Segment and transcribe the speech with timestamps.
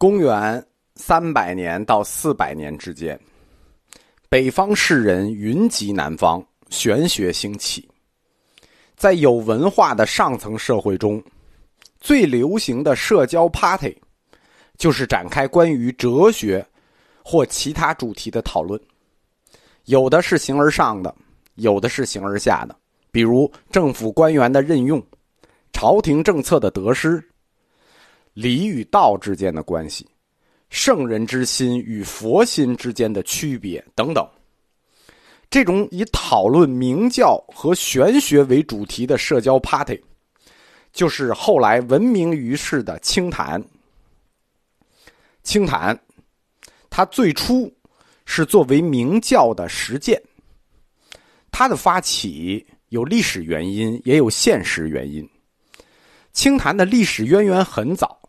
[0.00, 3.20] 公元三百年到四百年之间，
[4.30, 7.86] 北方士人云集南方，玄学兴起。
[8.96, 11.22] 在有文化的上层社会中，
[12.00, 13.94] 最流行的社交 party，
[14.78, 16.66] 就是展开关于哲学
[17.22, 18.80] 或其他主题的讨论。
[19.84, 21.14] 有的是形而上的，
[21.56, 22.74] 有的是形而下的，
[23.12, 25.02] 比如政府官员的任用、
[25.74, 27.22] 朝廷政策的得失。
[28.32, 30.08] 礼与道之间的关系，
[30.68, 34.26] 圣人之心与佛心之间的区别等等，
[35.50, 40.00] 这种以讨论明教和玄学为主题的社交 party，
[40.92, 43.62] 就是后来闻名于世的清谈。
[45.42, 45.98] 清谈，
[46.88, 47.72] 它最初
[48.24, 50.22] 是作为明教的实践，
[51.50, 55.28] 它的发起有历史原因，也有现实原因。
[56.32, 58.19] 清谈的历史渊源很早。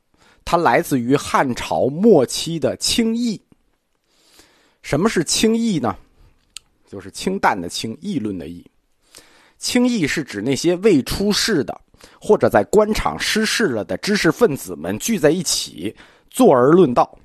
[0.52, 3.41] 它来自于汉朝末期的清议。
[4.82, 5.96] 什么是清议呢？
[6.90, 8.70] 就是清淡的清，议论的议。
[9.58, 11.80] 清议是指那些未出世的
[12.20, 15.96] 或者在官场失势了的知识分子们聚在一起，
[16.30, 17.18] 坐而论道，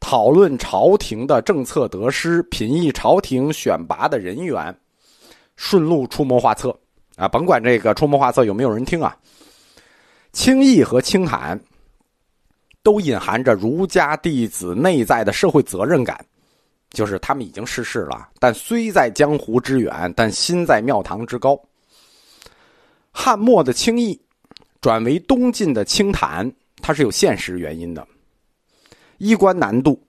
[0.00, 4.76] 讨论朝廷的政策得失，品议朝廷选拔的人员，
[5.54, 6.76] 顺路出谋划策。
[7.14, 9.16] 啊，甭管这个出谋划策有没有人听啊。
[10.32, 11.56] 清议和清谈。
[12.82, 16.18] 都隐含着儒家弟子内在的社会责任感，
[16.90, 21.60] 就是他们已经逝世了，但虽在江湖之远，但心在庙堂之高。
[23.12, 24.20] 汉末的清议
[24.80, 28.06] 转为东晋的清谈，它是有现实原因的。
[29.18, 30.00] 衣冠南渡，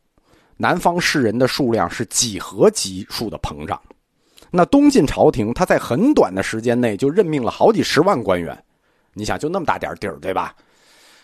[0.56, 3.82] 南方士人的数量是几何级数的膨胀。
[4.50, 8.58] 那东晋朝廷，他在很短的时间内就任命了好几十万官员，
[9.14, 10.56] 你想，就那么大点地儿，对吧？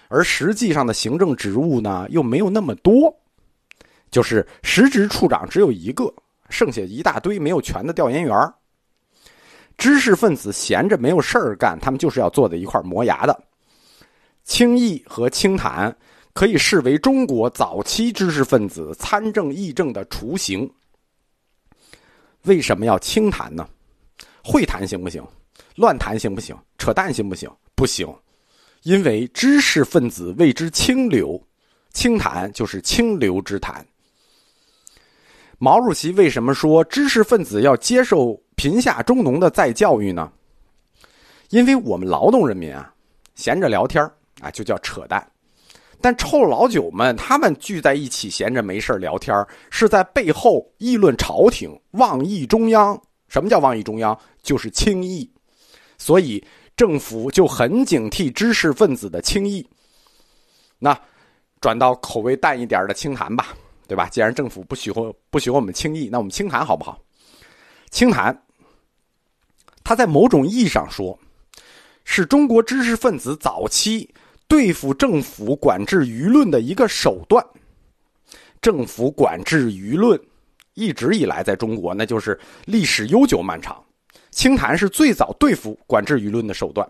[0.08, 3.14] 而实际上的行政职务呢，又没有那么多，
[4.10, 6.14] 就是实职处长只有一个，
[6.50, 8.54] 剩下一大堆没有权的调研员
[9.78, 13.44] 知识分子闲着没有事儿干，他们就是要坐在一块磨牙的。
[14.44, 15.96] 清议和清谈
[16.34, 20.68] 可以视为中国早期知识分子参政议政的雏形。
[22.44, 23.68] 为什么要清谈呢？
[24.44, 25.22] 会谈行不行？
[25.76, 26.58] 乱谈行不行？
[26.78, 27.52] 扯淡行不行？
[27.76, 28.08] 不行。
[28.84, 31.42] 因为知识分子谓之清流，
[31.92, 33.86] 清谈就是清流之谈。
[35.58, 40.32] 毛主席为什么说知识分子要接受贫下中农的再教育呢？
[41.50, 42.94] 因为我们劳动人民啊，
[43.36, 44.04] 闲着聊天
[44.40, 45.22] 啊，就叫扯淡；
[46.00, 49.36] 但臭老九们，他们聚在一起闲着没事聊天
[49.70, 53.02] 是在背后议论朝廷、妄议中央。
[53.28, 54.18] 什么叫妄议中央？
[54.42, 55.30] 就是轻议。
[55.98, 56.42] 所以。
[56.78, 59.68] 政府就很警惕知识分子的轻易。
[60.80, 60.98] 那
[61.60, 63.48] 转到口味淡一点的清谈吧，
[63.88, 64.08] 对吧？
[64.10, 67.02] 既然政府不喜欢不喜欢我们轻易，那我们清谈好不好？
[67.90, 68.44] 清谈，
[69.84, 71.18] 它在某种意义上说，
[72.06, 74.08] 是中国知识分子早期
[74.48, 77.44] 对付政府管制舆论的一个手段。
[78.62, 80.20] 政府管制舆论
[80.76, 83.84] 一直以来在中国，那就是历史悠久漫长。
[84.38, 86.88] 清谈是最早对付管制舆论的手段，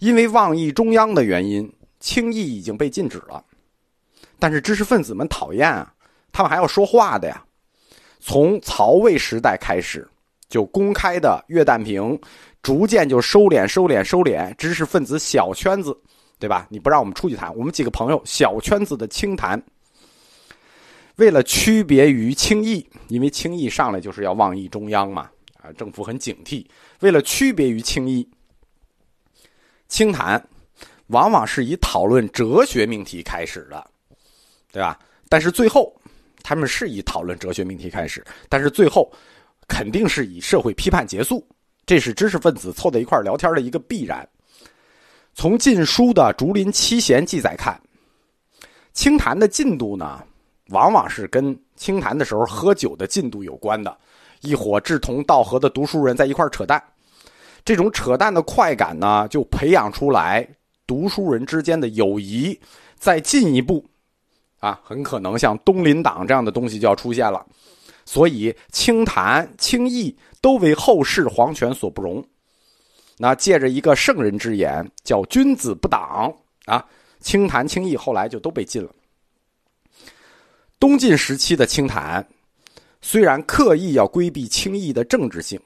[0.00, 3.40] 因为妄议中央的原因，清议已经被禁止了。
[4.40, 5.94] 但是知识分子们讨厌啊，
[6.32, 7.44] 他们还要说话的呀。
[8.18, 10.04] 从曹魏时代开始，
[10.48, 12.20] 就公开的阅弹屏，
[12.60, 14.52] 逐渐就收敛、收敛、收敛。
[14.56, 15.96] 知识分子小圈子，
[16.40, 16.66] 对吧？
[16.68, 19.62] 你不让我们出去谈，我们几个朋友小圈子的清谈。
[21.18, 25.30] 为了区别于清议，因为清议上来就是要妄议中央嘛。
[25.74, 26.64] 政府很警惕，
[27.00, 28.28] 为了区别于清议，
[29.88, 30.42] 清谈
[31.08, 33.84] 往往是以讨论哲学命题开始的，
[34.72, 34.98] 对吧？
[35.28, 35.94] 但是最后，
[36.42, 39.12] 他们是以讨论哲学命题开始，但是最后
[39.66, 41.46] 肯定是以社会批判结束。
[41.86, 44.28] 这是知识分子凑在一块聊天的一个必然。
[45.34, 47.80] 从《晋书》的竹林七贤记载看，
[48.92, 50.22] 清谈的进度呢，
[50.68, 53.96] 往往是跟清谈的时候喝酒的进度有关的。
[54.40, 56.82] 一伙志同道合的读书人在一块扯淡，
[57.64, 60.48] 这种扯淡的快感呢，就培养出来
[60.86, 62.58] 读书人之间的友谊。
[63.00, 63.84] 再进一步，
[64.58, 67.46] 啊，很可能像东林党这样的东西就要出现了。
[68.04, 72.26] 所以，清谈、清议都为后世皇权所不容。
[73.16, 76.34] 那借着一个圣人之言，叫“君子不党”，
[76.66, 76.84] 啊，
[77.20, 78.90] 清谈、清议后来就都被禁了。
[80.80, 82.26] 东晋时期的清谈。
[83.00, 85.60] 虽然刻意要规避轻易的政治性，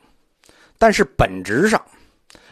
[0.79, 1.82] 但是本质上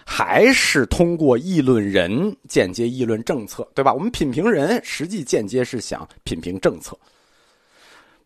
[0.06, 3.92] 还是通过议论人，间接议论政策，对吧？
[3.92, 6.98] 我们品评人，实际间接是想品评政策，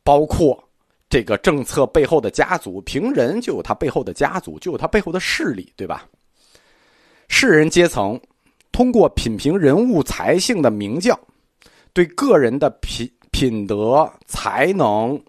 [0.03, 0.63] 包括
[1.11, 6.09] 这个政策背后的家族，评人就有他背后的家族，就有他背后的势力，对吧？
[7.29, 8.21] 士人阶层
[8.71, 11.19] 通过品评人物才性的名教，
[11.93, 15.21] 对个人的品品德、才能、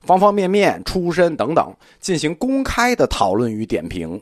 [0.00, 4.20] 方方面面、出身等等进行公开的讨论与点评。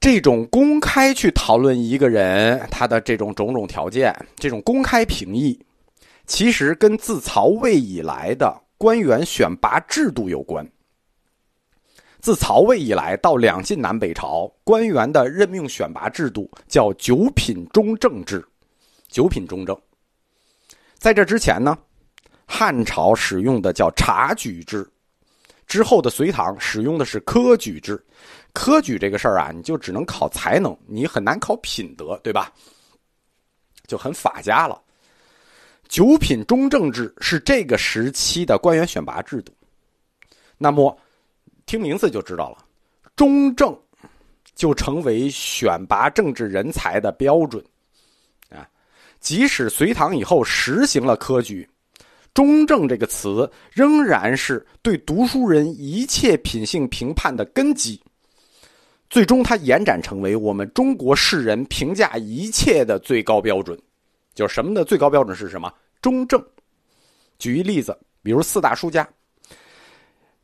[0.00, 5.58] 这种公开去讨论一个人他的这种种种条件，这种公开评议，
[6.26, 10.66] 其实跟自曹魏以来的官员选拔制度有关。
[12.20, 18.44] 自曹魏以来到两晋南北朝，官员的任命选拔制度叫九品中正制。
[19.08, 19.76] 九品中正，
[20.98, 21.78] 在这之前呢，
[22.58, 24.84] 汉朝使用的叫察举制，
[25.64, 28.04] 之后的隋唐使用的是科举制。
[28.52, 32.52] 科举这个事儿啊，你就只能考才能，你很难考品德，对吧？
[33.86, 34.82] 就很法家了。
[35.86, 39.52] 九品中正制是这个时期的官员选拔制度。
[40.56, 40.98] 那么，
[41.64, 42.64] 听名字就知道了，
[43.14, 43.72] 中正
[44.56, 47.64] 就成为选拔政治人才的标准
[48.50, 48.68] 啊。
[49.20, 51.68] 即使隋唐以后实行了科举，
[52.34, 58.00] 中正这个词仍然是对读书人一切品性评判的根基。
[59.10, 63.76] 最终，它延展成为我们中国世人评价一切的最高标准，
[64.34, 65.72] 就是什么的最高标准是什么？
[66.02, 66.44] 中正。
[67.38, 69.08] 举一例子，比如四大书家，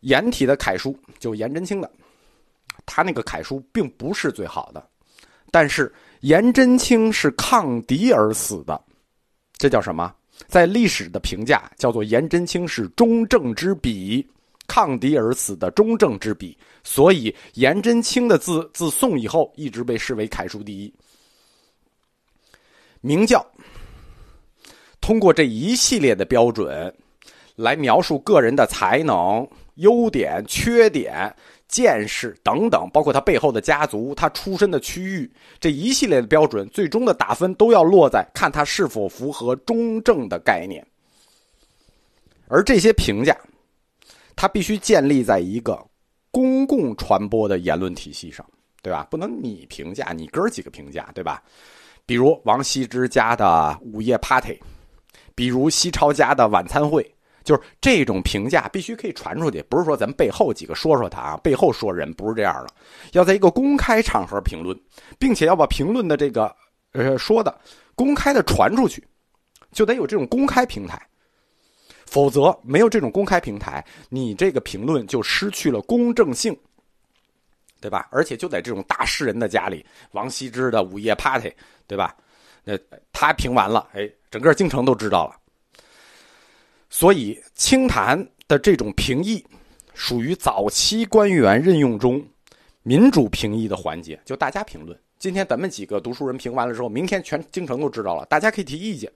[0.01, 1.91] 颜体的楷书就颜真卿的，
[2.87, 4.85] 他那个楷书并不是最好的，
[5.51, 8.81] 但是颜真卿是抗敌而死的，
[9.59, 10.15] 这叫什么？
[10.49, 14.27] 在历史的评价叫做颜真卿是中正之笔。
[14.67, 20.95] 抗敌而死的中正之笔，所以颜真卿的字自宋以后一直被视为楷书第一。
[23.03, 23.47] 明教
[25.03, 26.93] 通过这一系列的标准
[27.57, 31.31] 来描述个人的才能、优点、缺点、
[31.75, 35.29] 见识等等，包括他背后的家族、他出身的区域，
[35.59, 40.87] 这一系列的标准，最终的打分都要落在看他是否符合中正的概念，
[42.47, 43.37] 而这些评价。
[44.37, 45.81] 它必须建立在一个
[46.33, 48.45] 公共传播的言论体系上，
[48.83, 49.07] 对吧？
[49.09, 51.41] 不能你评价，你哥几个评价，对吧？
[52.05, 54.59] 比如王羲之家的午夜 party，
[55.37, 57.14] 比如西超家的晚餐会，
[57.45, 62.75] 就是这种评价必须可以传出去，不是说咱们背后几个说说他啊，背后说人不是这样的，
[63.13, 64.77] 要在一个公开场合评论，
[65.19, 66.53] 并且要把评论的这个
[66.93, 67.57] 呃说的
[67.95, 69.07] 公开的传出去，
[69.71, 71.01] 就得有这种公开平台。
[72.07, 76.57] 否则，没有这种公开平台，你这个评论就失去了公正性，
[77.81, 78.07] 对吧？
[78.13, 81.53] 而且就在这种大诗人的家里，王羲之的午夜 party，
[81.89, 82.15] 对吧？
[82.63, 82.79] 那
[83.13, 85.37] 他评完了，哎，整个京城都知道了。
[86.95, 89.45] 所以，清谈的这种评议，
[89.95, 92.25] 属于早期官员任用中
[92.85, 94.97] 民主评议的环节，就大家评论。
[95.19, 99.11] 今天咱们几个读书人评完了之后，明天全京城都知道了，大家可以提意见。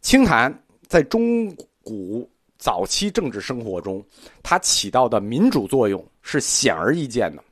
[0.00, 0.56] 清谈。
[0.86, 1.52] 在中
[1.82, 4.00] 古早期政治生活中，
[4.40, 7.42] 它起到的民主作用是显而易见的。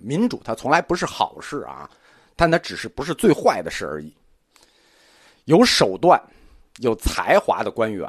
[0.00, 1.88] 民主它从来不是好事啊，
[2.34, 4.12] 但它只是不是最坏的事而已。
[5.44, 6.20] 有手段、
[6.78, 8.08] 有才华的官员，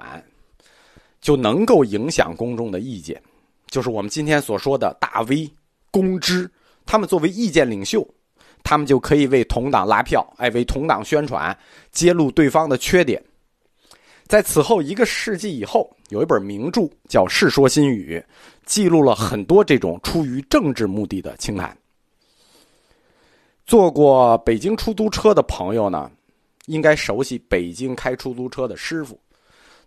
[1.22, 3.22] 就能够影响公众的意见，
[3.68, 5.52] 就是我们今天所说的大 V、
[5.92, 6.50] 公知。
[6.86, 8.08] 他们作为意见领袖，
[8.64, 11.56] 他们就可以为同党拉票，哎，为同党宣传，
[11.92, 13.24] 揭露对方的缺点。
[14.26, 18.24] 在此后一个世纪以后，有一本名著叫《世说新语》，
[18.66, 21.78] 记录了很多这种出于政治目的的清谈。
[23.68, 26.10] 坐过北京出租车的朋友呢，
[26.70, 29.20] 应该熟悉北京开出租车的师傅，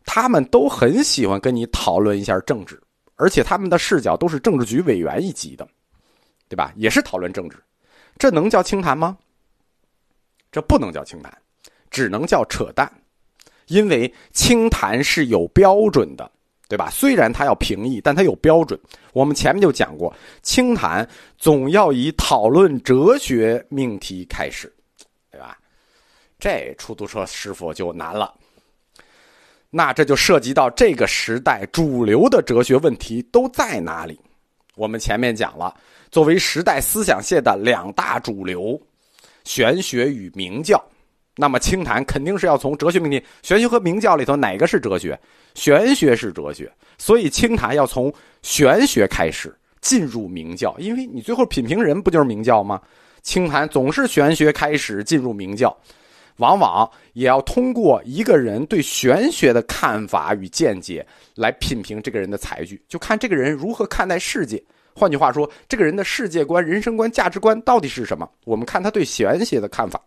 [0.04, 2.80] 他们都很喜欢跟你讨论一下政治，
[3.14, 5.66] 而且他们的视角都是政治局委员一级的，
[6.48, 6.72] 对吧？
[6.76, 7.56] 也是讨论政治，
[8.18, 9.16] 这能叫清谈吗？
[10.50, 11.32] 这不能叫清谈，
[11.88, 12.90] 只能叫扯淡。
[13.68, 16.28] 因为清谈是有标准的，
[16.68, 16.90] 对吧？
[16.90, 18.78] 虽然他要评议，但他有标准。
[19.12, 20.12] 我们前面就讲过，
[20.42, 21.08] 清谈
[21.38, 24.70] 总要以讨论哲学命题开始，
[26.42, 28.34] 这出租车师傅就难了。
[29.70, 34.20] 那这就涉及到这个时代主流的哲学问题都在哪里？
[34.74, 35.72] 我们前面讲了，
[36.10, 38.76] 作为时代思想界的两大主流，
[39.44, 40.84] 玄学与明教。
[41.36, 45.16] 那么清谈肯定是要从哲学命题，玄学和明教里头哪个是哲学？
[45.54, 46.68] 玄学是哲学，
[46.98, 52.82] 所以清谈要从玄学开始，进入明教，因为你最后品评人不就是明教吗？
[53.22, 55.74] 清谈总是玄学开始进入明教，
[56.36, 64.62] 往往也要通过一个人对玄学的看法与见解来品评这个人的才具，就看这个人如何看待世界。
[64.94, 68.28] 换句话说，这个人的世界观、人生观、价值观到底是什么？
[68.44, 70.00] 我们看他对玄学的看法。